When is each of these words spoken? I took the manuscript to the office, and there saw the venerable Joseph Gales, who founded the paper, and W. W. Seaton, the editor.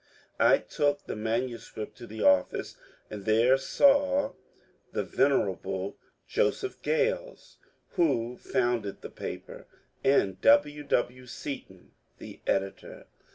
I 0.39 0.57
took 0.57 1.05
the 1.05 1.15
manuscript 1.15 1.95
to 1.99 2.07
the 2.07 2.23
office, 2.23 2.75
and 3.11 3.23
there 3.23 3.55
saw 3.55 4.33
the 4.91 5.03
venerable 5.03 5.95
Joseph 6.27 6.81
Gales, 6.81 7.59
who 7.89 8.35
founded 8.35 9.01
the 9.03 9.11
paper, 9.11 9.67
and 10.03 10.41
W. 10.41 10.81
W. 10.85 11.27
Seaton, 11.27 11.91
the 12.17 12.41
editor. 12.47 13.05